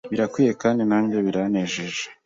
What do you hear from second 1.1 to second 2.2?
biranejeje